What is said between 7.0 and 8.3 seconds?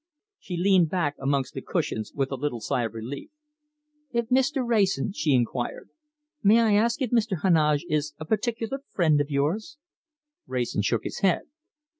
if Mr. Heneage is a